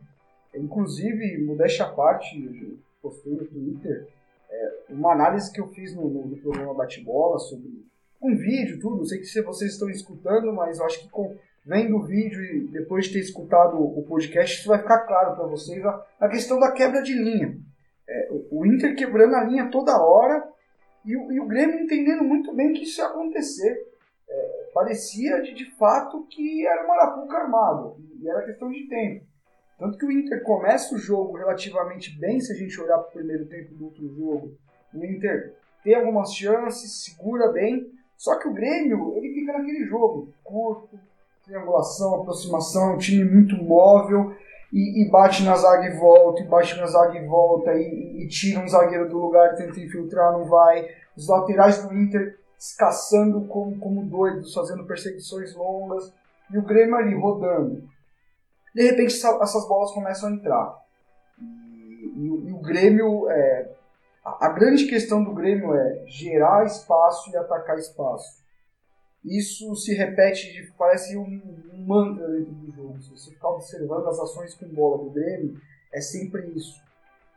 [0.54, 4.08] Inclusive, modéstia à parte, postei no Twitter
[4.50, 7.84] é, uma análise que eu fiz no, no, programa Bate-Bola sobre
[8.20, 9.02] um vídeo, tudo.
[9.02, 12.68] Eu sei que vocês estão escutando, mas eu acho que com, vendo o vídeo e
[12.68, 16.58] depois de ter escutado o podcast, isso vai ficar claro para vocês a, a, questão
[16.58, 17.56] da quebra de linha.
[18.08, 20.42] É, o, o Inter quebrando a linha toda hora
[21.04, 23.88] e o, e o Grêmio entendendo muito bem que isso ia acontecer.
[24.28, 29.24] É, parecia de, de fato que era uma arapuca armado, e era questão de tempo.
[29.78, 33.12] Tanto que o Inter começa o jogo relativamente bem, se a gente olhar para o
[33.12, 34.52] primeiro tempo do outro jogo.
[34.92, 40.34] O Inter tem algumas chances, segura bem, só que o Grêmio ele fica naquele jogo
[40.44, 41.00] curto,
[41.44, 44.36] triangulação, aproximação, um time muito móvel
[44.72, 48.28] e, e, bate na zaga e volta, e bate na zaga e volta, e, e,
[48.28, 50.88] tira um zagueiro do lugar, tenta infiltrar, não vai.
[51.16, 56.12] Os laterais do Inter escaçando como, como doidos, fazendo perseguições longas,
[56.50, 57.82] e o Grêmio ali rodando.
[58.74, 60.78] De repente essas bolas começam a entrar.
[61.38, 63.70] E, e o Grêmio, é,
[64.24, 68.39] a, a grande questão do Grêmio é gerar espaço e atacar espaço
[69.24, 71.42] isso se repete, parece um,
[71.74, 73.00] um, mantra dentro do jogo.
[73.00, 75.60] Se você ficar observando as ações com bola do Grêmio,
[75.92, 76.80] é sempre isso.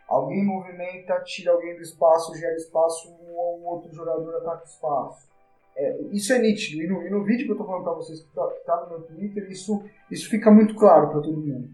[0.08, 5.28] Alguém movimenta, tira alguém do espaço, gera espaço, um ou outro jogador ataca o espaço.
[5.76, 6.84] É, isso é nítido.
[6.84, 8.90] E no, e no, vídeo que eu estou falando para vocês, que está tá no
[8.90, 11.70] meu Twitter, isso, isso fica muito claro para todo mundo.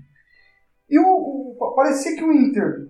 [0.90, 2.88] E o, o, parecia que o Inter,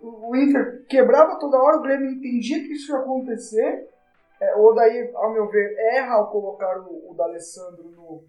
[0.00, 3.88] o Inter quebrava toda hora, o Grêmio entendia que isso ia acontecer,
[4.40, 8.22] é, o Odair, ao meu ver, erra ao colocar o, o D'Alessandro no,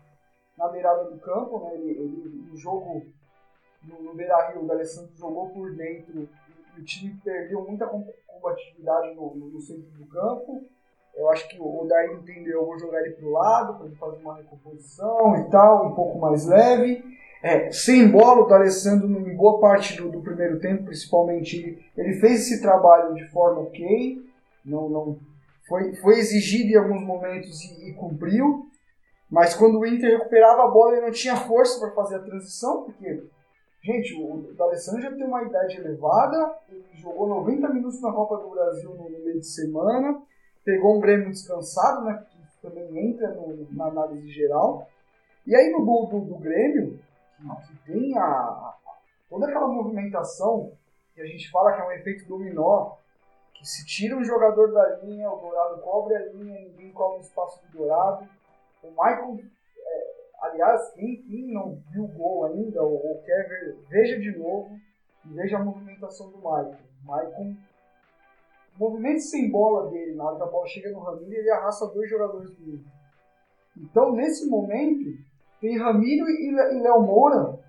[0.57, 1.59] na beirada do campo.
[1.59, 1.75] Né?
[1.75, 3.05] Ele, ele, no jogo
[3.83, 6.27] no, no Beira-Rio, o D'Alessandro jogou por dentro
[6.77, 7.89] e o time perdeu muita
[8.25, 10.63] combatividade no, no, no, centro do campo.
[11.15, 13.95] Eu acho que o Odair entendeu, eu vou jogar ele para o lado para ele
[13.95, 17.03] fazer uma recomposição e tal, um pouco mais leve.
[17.41, 22.41] É, sem bola, o D'Alessandro, em boa parte do, do primeiro tempo, principalmente, ele fez
[22.41, 24.21] esse trabalho de forma ok,
[24.65, 25.19] não, não
[25.67, 28.67] foi, foi exigido em alguns momentos e, e cumpriu,
[29.29, 32.83] mas quando o Inter recuperava a bola ele não tinha força para fazer a transição,
[32.83, 33.23] porque,
[33.83, 38.49] gente, o D'Alessandro já tem uma idade elevada, ele jogou 90 minutos na Copa do
[38.49, 40.21] Brasil no, meio de semana,
[40.63, 44.87] pegou um Grêmio descansado, né, que também entra no, na análise geral,
[45.45, 46.99] e aí no gol do, do Grêmio,
[47.67, 48.75] que, tem a, a,
[49.29, 50.71] toda aquela movimentação
[51.13, 52.95] que a gente fala que é um efeito dominó,
[53.67, 57.61] se tira um jogador da linha, o Dourado cobre a linha, ninguém cobre o espaço
[57.65, 58.25] do Dourado.
[58.81, 59.39] O Michael,
[59.77, 64.37] é, aliás, quem, quem, não viu o gol ainda ou, ou, quer ver, veja de
[64.37, 64.79] novo
[65.25, 66.77] e veja a movimentação do Michael.
[67.03, 67.55] O Michael,
[68.79, 72.09] movimento sem bola dele, na hora que a bola chega no Ramiro, ele arrasta dois
[72.09, 72.93] jogadores do Inter.
[73.75, 75.11] Então, nesse momento,
[75.59, 76.51] tem Ramiro e
[76.81, 77.59] Léo Moura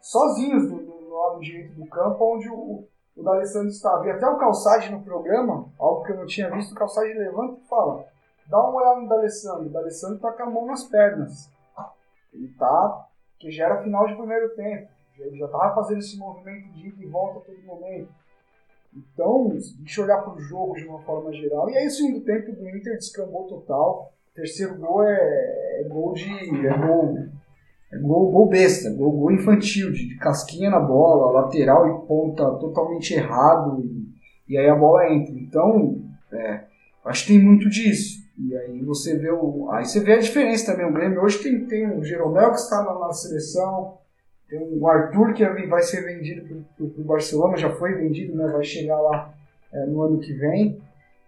[0.00, 4.06] sozinhos do lado direito do campo, onde o, o D'Alessandro estava.
[4.06, 7.60] E até o Calçade no programa, algo que eu não tinha visto, o Calçade levanta
[7.60, 8.04] e fala:
[8.46, 9.66] dá uma olhada no D'Alessandro.
[9.66, 11.50] O D'Alessandro tá com a mão nas pernas.
[12.32, 13.06] Ele tá.
[13.38, 14.88] que já era final de primeiro tempo.
[15.18, 18.08] Ele já tava fazendo esse movimento de ida e volta a todo momento.
[18.94, 21.68] Então, deixa eu olhar para o jogo de uma forma geral.
[21.70, 24.12] E aí, o segundo tempo do Inter descambou total.
[24.34, 26.66] Terceiro gol é, é gol de.
[26.66, 27.28] É gol
[27.92, 32.42] é gol, gol besta, gol, gol infantil, de, de, casquinha na bola, lateral e ponta
[32.52, 35.34] totalmente errado, e, e aí a bola entra.
[35.34, 36.00] Então,
[36.32, 36.64] é,
[37.04, 38.22] acho que tem muito disso.
[38.38, 39.68] E aí você vê o.
[39.70, 40.86] Aí você vê a diferença também.
[40.86, 43.98] O Grêmio hoje tem, tem o Jeromel que está na, na seleção,
[44.48, 48.64] tem o Arthur que vai ser vendido para o Barcelona, já foi vendido, né, vai
[48.64, 49.34] chegar lá
[49.70, 50.80] é, no ano que vem.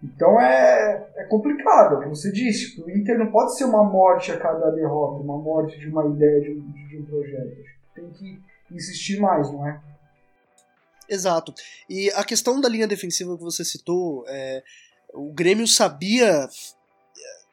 [0.04, 2.80] Então é, é complicado, você disse.
[2.82, 6.40] O Inter não pode ser uma morte a cada derrota, uma morte de uma ideia,
[6.42, 7.56] de um, de um projeto.
[7.94, 8.38] Tem que
[8.70, 9.80] insistir mais, não é?
[11.08, 11.54] Exato.
[11.88, 14.62] E a questão da linha defensiva que você citou, é,
[15.12, 16.48] o Grêmio sabia.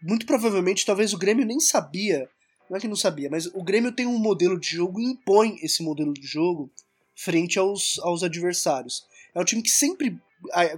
[0.01, 2.27] Muito provavelmente, talvez o Grêmio nem sabia.
[2.69, 5.57] Não é que não sabia, mas o Grêmio tem um modelo de jogo e impõe
[5.61, 6.71] esse modelo de jogo
[7.15, 9.05] frente aos, aos adversários.
[9.35, 10.17] É um time que sempre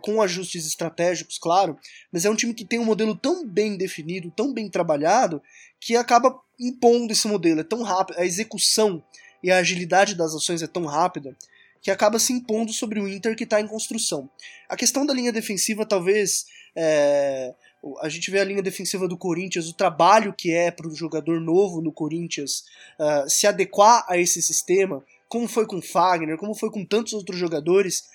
[0.02, 1.78] com ajustes estratégicos, claro,
[2.12, 5.42] mas é um time que tem um modelo tão bem definido, tão bem trabalhado,
[5.80, 7.62] que acaba impondo esse modelo.
[7.62, 9.04] É tão rápido, a execução
[9.42, 11.36] e a agilidade das ações é tão rápida
[11.82, 14.30] que acaba se impondo sobre o Inter que está em construção.
[14.70, 16.46] A questão da linha defensiva, talvez.
[16.76, 17.54] É,
[18.02, 21.42] a gente vê a linha defensiva do Corinthians, o trabalho que é para o jogador
[21.42, 22.64] novo no Corinthians
[22.98, 27.38] uh, se adequar a esse sistema, como foi com Fagner, como foi com tantos outros
[27.38, 28.06] jogadores,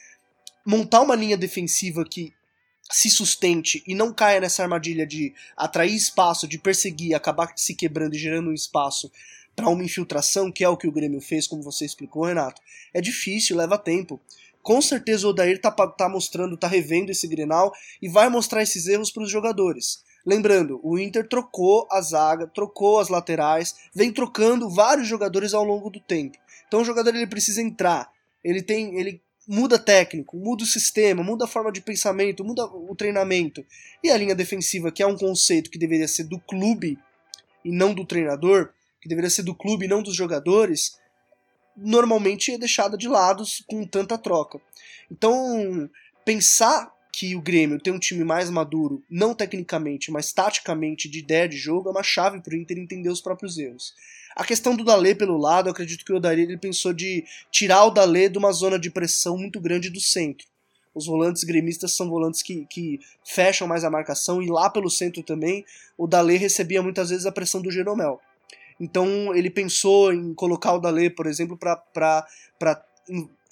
[0.64, 2.33] montar uma linha defensiva que
[2.90, 8.14] se sustente e não caia nessa armadilha de atrair espaço, de perseguir, acabar se quebrando
[8.14, 9.11] e gerando um espaço
[9.55, 12.62] para uma infiltração, que é o que o Grêmio fez, como você explicou, Renato,
[12.94, 14.21] é difícil, leva tempo.
[14.62, 18.87] Com certeza o Odair tá, tá mostrando, tá revendo esse Grenal e vai mostrar esses
[18.87, 20.05] erros para os jogadores.
[20.25, 25.90] Lembrando, o Inter trocou a zaga, trocou as laterais, vem trocando vários jogadores ao longo
[25.90, 26.38] do tempo.
[26.66, 28.12] Então o jogador ele precisa entrar,
[28.44, 32.95] ele tem, ele muda técnico, muda o sistema, muda a forma de pensamento, muda o
[32.95, 33.65] treinamento.
[34.05, 36.99] E a linha defensiva, que é um conceito que deveria ser do clube
[37.65, 40.99] e não do treinador, que deveria ser do clube e não dos jogadores,
[41.75, 44.61] normalmente é deixada de lado com tanta troca.
[45.11, 45.89] Então,
[46.27, 51.49] pensar que o Grêmio tem um time mais maduro, não tecnicamente, mas taticamente, de ideia
[51.49, 53.94] de jogo, é uma chave para o Inter entender os próprios erros.
[54.37, 57.85] A questão do Dalê pelo lado, eu acredito que o Odair ele pensou de tirar
[57.87, 60.47] o Dalê de uma zona de pressão muito grande do centro.
[60.94, 65.23] Os volantes gremistas são volantes que, que fecham mais a marcação e lá pelo centro
[65.23, 65.64] também
[65.97, 68.21] o Dalê recebia muitas vezes a pressão do Jeromel.
[68.81, 72.27] Então ele pensou em colocar o Dalê, por exemplo, para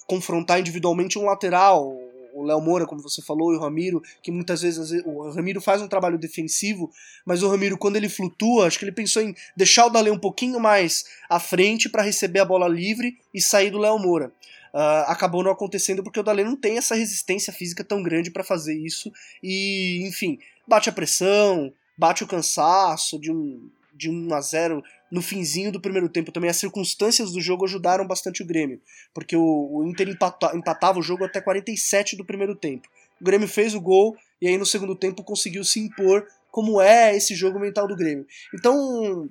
[0.05, 1.97] confrontar individualmente um lateral,
[2.37, 5.81] o Léo Moura, como você falou, e o Ramiro, que muitas vezes o Ramiro faz
[5.81, 6.91] um trabalho defensivo,
[7.25, 10.19] mas o Ramiro, quando ele flutua, acho que ele pensou em deixar o Dalê um
[10.19, 14.31] pouquinho mais à frente para receber a bola livre e sair do Léo Moura.
[14.73, 18.43] Uh, acabou não acontecendo porque o Dalê não tem essa resistência física tão grande para
[18.43, 24.41] fazer isso e, enfim, bate a pressão, bate o cansaço de um, de 1 a
[24.41, 26.49] 0 no finzinho do primeiro tempo também.
[26.49, 28.81] As circunstâncias do jogo ajudaram bastante o Grêmio,
[29.13, 32.87] porque o, Inter empata, empatava o jogo até 47 do primeiro tempo.
[33.19, 37.15] O Grêmio fez o gol e aí no segundo tempo conseguiu se impor como é
[37.15, 38.25] esse jogo mental do Grêmio.
[38.53, 39.29] Então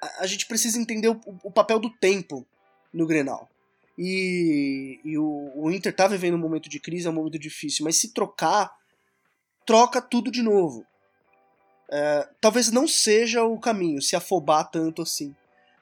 [0.00, 2.46] a, a gente precisa entender o, o, papel do tempo
[2.92, 3.50] no Grenal.
[3.96, 7.84] E, e o, o, Inter tá vivendo um momento de crise, é um momento difícil,
[7.84, 8.72] mas se trocar,
[9.66, 10.86] troca tudo de novo.
[11.90, 15.34] É, talvez não seja o caminho, se afobar tanto assim.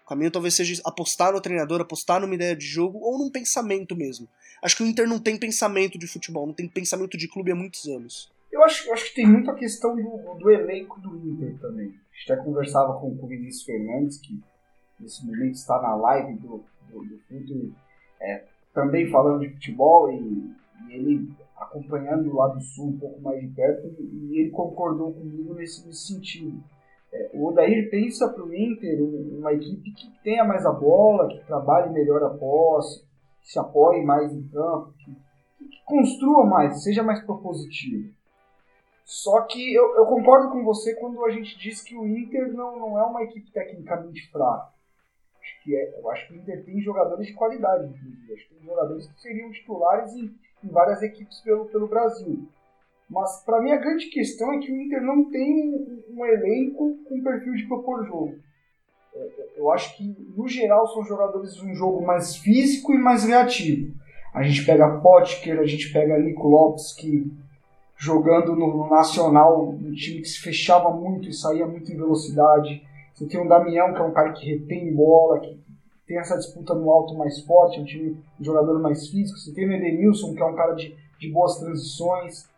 [0.05, 3.97] O caminho talvez seja apostar no treinador, apostar numa ideia de jogo ou num pensamento
[3.97, 4.29] mesmo.
[4.63, 7.55] Acho que o Inter não tem pensamento de futebol, não tem pensamento de clube há
[7.55, 8.33] muitos anos.
[8.53, 11.89] Eu acho, eu acho que tem muito a questão do, do elenco do Inter também.
[11.89, 14.41] A gente até conversava com, o Vinícius Fernandes, que
[14.99, 17.75] nesse momento está na live do, do, do
[18.21, 20.55] é, também falando de futebol, e,
[20.89, 25.55] e ele acompanhando lá do Sul um pouco mais de perto e ele concordou comigo
[25.55, 26.63] nesse, nesse sentido.
[27.13, 31.45] É, o Odair pensa para o Inter uma equipe que tenha mais a bola, que
[31.47, 33.05] trabalhe melhor a posse,
[33.43, 35.13] que se apoie mais em campo, que,
[35.69, 38.15] que construa mais, seja mais propositivo.
[39.05, 42.77] Só que eu, eu, concordo com você quando a gente diz que o Inter não,
[42.77, 44.75] não é uma equipe tecnicamente fraca.
[45.41, 48.35] Acho que é, eu acho que o Inter tem jogadores de qualidade, inclusive.
[48.35, 50.35] Acho que tem jogadores que seriam titulares em
[50.67, 52.47] em várias equipes pelo, pelo Brasil.
[53.09, 57.23] Mas para mim a grande questão é que o Inter não tem um, elenco com
[57.23, 58.35] perfil de propor jogo.
[59.15, 62.99] É, é, eu acho que, no geral, são jogadores de um jogo mais físico e
[62.99, 63.95] mais reativo.
[64.35, 67.33] A gente pega Potker, a gente pega Nico Lopes, que
[67.97, 72.83] jogando no Nacional, um time que se fechava muito e saía muito em velocidade.
[73.15, 75.59] Você tem o Damião, que é um cara que retém bola, que
[76.07, 79.39] tem essa disputa no alto mais forte, um time um jogador mais físico.
[79.39, 82.49] Você tem o Edenilson, que é um cara de, de boas transições.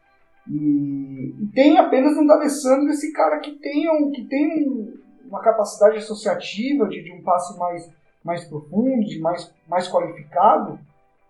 [0.46, 5.96] E, e tem apenas no D'Alessandro esse cara que tem, um, que tem uma capacidade
[5.98, 7.90] associativa de, de um passe mais,
[8.22, 10.78] mais profundo, de mais, mais qualificado.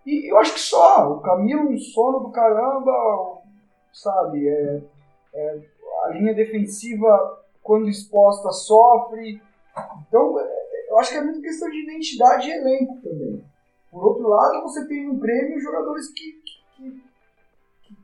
[0.05, 1.13] E eu acho que só.
[1.13, 3.43] O Camilo, um sono do caramba,
[3.93, 4.49] sabe?
[4.49, 4.83] É,
[5.35, 5.59] é,
[6.05, 9.41] a linha defensiva, quando exposta, sofre.
[10.09, 10.58] Então, é,
[10.99, 13.45] eu acho que é muito questão de identidade e elenco também.
[13.89, 16.33] Por outro lado, você tem no Grêmio jogadores que,
[16.77, 17.03] que,
[17.85, 17.97] que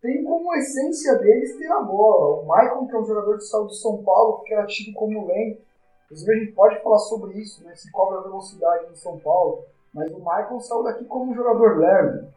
[0.00, 2.40] têm como essência deles ter a bola.
[2.40, 5.26] O Maicon, que é um jogador de saúde de São Paulo, que era tido como
[5.26, 5.60] lento.
[6.06, 7.74] Inclusive, a gente pode falar sobre isso, né?
[7.76, 9.64] Se cobra velocidade no São Paulo.
[9.92, 12.28] Mas o Maicon saiu daqui como um jogador leve.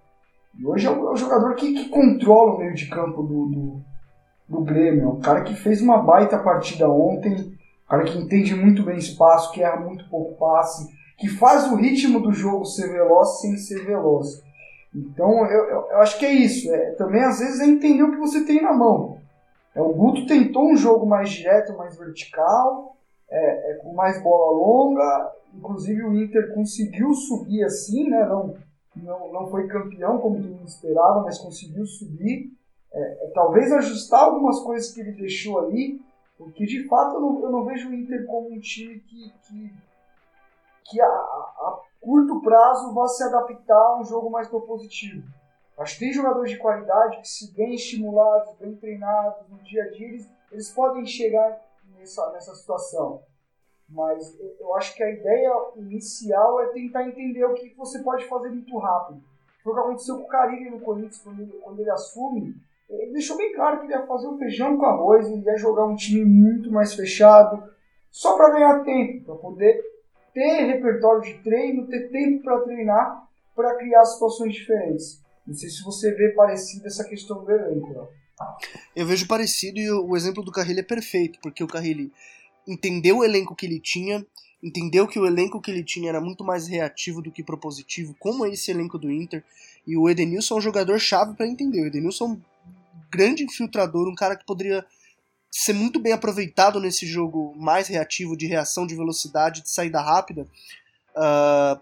[0.59, 3.45] E hoje é um, é um jogador que, que, controla o meio de campo do,
[3.45, 3.82] do,
[4.49, 5.05] do Grêmio.
[5.05, 7.57] É um cara que fez uma baita partida ontem.
[7.91, 10.87] Cara que entende muito bem espaço, que erra muito pouco passe.
[11.17, 14.41] Que faz o ritmo do jogo ser veloz sem ser veloz.
[14.95, 16.73] Então, eu, eu, eu, acho que é isso.
[16.73, 19.17] É, também, às vezes, é entender o que você tem na mão.
[19.75, 22.95] É, o Guto tentou um jogo mais direto, mais vertical,
[23.29, 25.33] é, é, com mais bola longa.
[25.53, 28.25] Inclusive, o Inter conseguiu subir assim, né?
[28.25, 28.55] Não,
[28.95, 32.53] não, não foi campeão, como todo mundo esperava, mas conseguiu subir.
[32.93, 35.99] É, é, talvez ajustar algumas coisas que ele deixou ali,
[36.43, 39.73] porque, de fato, eu não, eu não vejo o Inter como um time que, que,
[40.85, 45.23] que a, a curto prazo vá se adaptar a um jogo mais propositivo.
[45.85, 50.07] Que tem jogadores de qualidade que, se bem estimulados, bem treinados no dia a dia,
[50.07, 51.61] eles, eles podem chegar
[51.97, 53.21] nessa, nessa situação.
[53.87, 58.49] Mas eu acho que a ideia inicial é tentar entender o que você pode fazer
[58.49, 59.21] muito rápido.
[59.63, 62.55] Foi o que aconteceu com o Carilli no Corinthians, quando ele, quando ele assume.
[62.91, 65.85] Ele deixou bem claro que ele ia fazer o feijão com arroz, ele ia jogar
[65.85, 67.63] um time muito mais fechado,
[68.09, 69.81] só para ganhar tempo, para poder
[70.33, 75.21] ter repertório de treino, ter tempo para treinar, para criar situações diferentes.
[75.47, 77.93] Não sei se você vê parecido essa questão do elenco.
[77.93, 78.07] Não.
[78.95, 82.11] Eu vejo parecido e o exemplo do Carrilho é perfeito, porque o Carrilho
[82.67, 84.25] entendeu o elenco que ele tinha,
[84.61, 88.45] entendeu que o elenco que ele tinha era muito mais reativo do que propositivo, como
[88.45, 89.43] é esse elenco do Inter,
[89.85, 91.81] e o Edenilson é um jogador chave para entender.
[91.81, 92.39] O Edenilson
[93.12, 94.86] grande infiltrador, um cara que poderia
[95.51, 100.47] ser muito bem aproveitado nesse jogo mais reativo, de reação, de velocidade, de saída rápida.
[101.14, 101.80] Uh,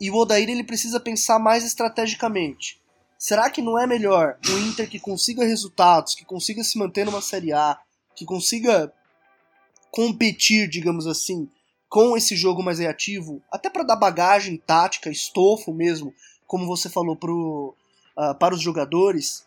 [0.00, 2.80] e o Odair ele precisa pensar mais estrategicamente.
[3.18, 7.20] Será que não é melhor o Inter que consiga resultados, que consiga se manter numa
[7.20, 7.78] Série A,
[8.14, 8.92] que consiga
[9.90, 11.48] competir, digamos assim,
[11.88, 16.14] com esse jogo mais reativo, até para dar bagagem tática, estofo mesmo,
[16.46, 17.76] como você falou pro,
[18.16, 19.44] uh, para os jogadores,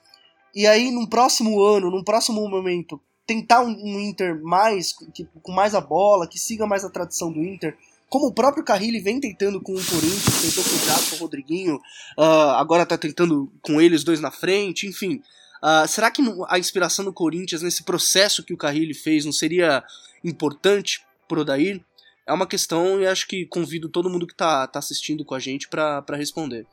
[0.55, 5.51] e aí num próximo ano, num próximo momento, tentar um, um Inter mais que, com
[5.51, 7.77] mais a bola, que siga mais a tradição do Inter,
[8.07, 11.19] como o próprio Carrilli vem tentando com o Corinthians, tentou com o Thiago, com o
[11.19, 11.75] Rodriguinho,
[12.17, 15.21] uh, agora tá tentando com eles dois na frente, enfim.
[15.61, 19.83] Uh, será que a inspiração do Corinthians nesse processo que o Carrilli fez não seria
[20.23, 21.83] importante pro Odair?
[22.27, 25.39] É uma questão e acho que convido todo mundo que tá, tá assistindo com a
[25.39, 26.65] gente para responder.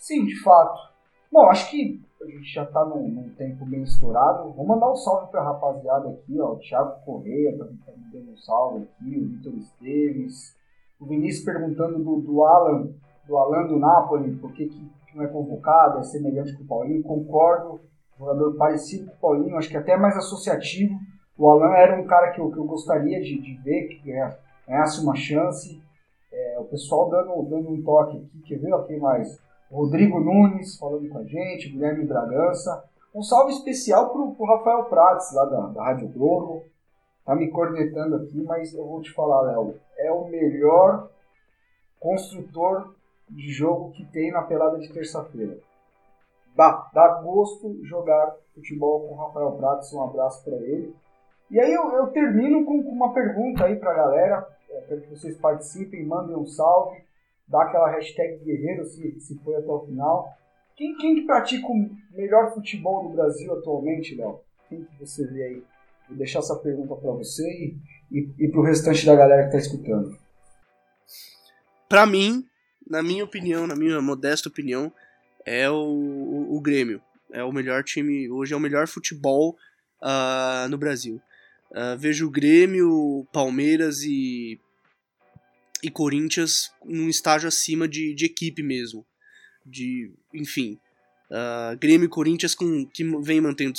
[0.00, 0.89] Sim, de fato.
[1.32, 4.50] Bom, acho que a gente já está num, num, tempo bem estourado.
[4.50, 6.54] Vou mandar um salve para a rapaziada aqui, ó.
[6.54, 10.56] O Thiago Correia tá, me dando um salve aqui, o Vitor Esteves,
[10.98, 12.88] o Vinícius perguntando do, do Alan,
[13.28, 17.02] do Alan do Napoli, por que, que não é convocado, é semelhante com o Paulinho.
[17.04, 17.80] Concordo,
[18.18, 20.98] jogador parecido com o Paulinho, acho que até mais associativo.
[21.38, 24.12] O Alan era um cara que eu, que eu gostaria de, de ver, que
[24.66, 25.80] ganhasse uma chance.
[26.32, 28.74] É, o pessoal dando, dando um toque aqui, quer ver?
[28.74, 29.40] Aqui mais
[29.70, 32.84] Rodrigo Nunes falando com a gente, Guilherme Bragança.
[33.14, 36.64] Um salve especial pro, pro Rafael Prates, lá da, da Rádio Globo.
[37.24, 39.76] Tá me cornetando aqui, mas eu vou te falar, Léo.
[39.96, 41.08] É o melhor
[42.00, 42.94] construtor
[43.28, 45.56] de jogo que tem na pelada de terça-feira.
[46.56, 49.92] Dá, dá gosto jogar futebol com o Rafael Prates.
[49.92, 50.94] Um abraço para ele.
[51.48, 54.48] E aí eu, eu termino com, uma pergunta aí pra galera.
[54.68, 57.08] É, quero que vocês participem, mandem um salve
[57.50, 60.32] dá aquela hashtag guerreiro se, se foi até o final.
[60.76, 64.40] Quem, quem que pratica o melhor futebol do Brasil atualmente, Léo?
[64.68, 65.62] Quem que você vê aí?
[66.08, 67.76] Vou deixar essa pergunta para você e,
[68.10, 70.16] e, e para o restante da galera que está escutando.
[71.88, 72.46] Para mim,
[72.88, 74.92] na minha opinião, na minha modesta opinião,
[75.44, 77.02] é o, o, o, Grêmio.
[77.32, 79.56] É o melhor time, hoje é o melhor futebol
[80.00, 81.20] uh, no Brasil.
[81.70, 84.60] Uh, vejo o Grêmio, Palmeiras e
[85.82, 89.04] e Corinthians num estágio acima de, de equipe mesmo.
[89.64, 90.78] De, enfim,
[91.30, 93.78] uh, Grêmio e Corinthians com, que vem mantendo,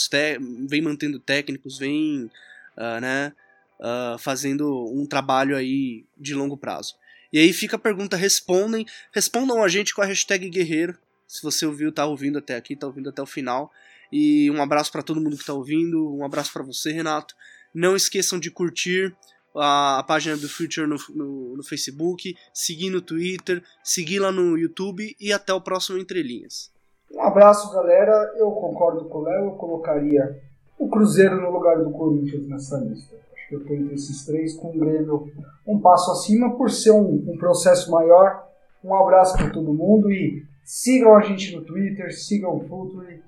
[0.68, 2.30] vem mantendo técnicos, vem
[2.78, 3.34] uh, né,
[3.80, 6.96] uh, fazendo um trabalho aí de longo prazo.
[7.34, 10.98] E aí fica a pergunta, respondem, respondam a gente com a hashtag guerreiro,
[11.32, 13.72] se você ouviu, tá ouvindo até aqui, tá ouvindo até o final.
[14.12, 17.34] E um abraço para todo mundo que tá ouvindo, um abraço para você, Renato.
[17.74, 19.16] Não esqueçam de curtir,
[19.56, 24.58] a, a página do Future no, no, no, Facebook, seguir no Twitter, seguir lá no
[24.58, 26.72] YouTube e até o próximo Entre Linhas.
[27.14, 28.34] Um abraço, galera.
[28.38, 30.42] Eu concordo com o Léo, eu colocaria
[30.80, 33.16] o Cruzeiro no lugar do Corinthians nessa lista.
[33.34, 35.32] Acho que eu estou entre esses três, com o Grêmio
[35.68, 38.48] um passo acima, por ser um, um processo maior.
[38.84, 43.22] Um abraço para todo mundo e sigam a gente no Twitter, sigam o Future.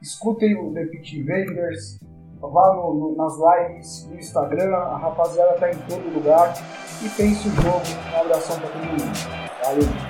[0.00, 1.98] escutem o The Pitch Invaders,
[2.48, 6.54] vá no, no, nas lives no Instagram, a rapaziada tá em todo lugar
[7.02, 7.82] e pense o jogo.
[8.14, 9.50] Um abração para todo mundo.
[9.62, 10.09] Valeu!